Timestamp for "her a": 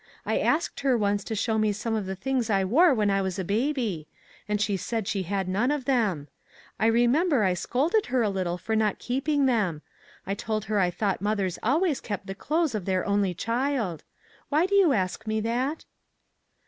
8.07-8.29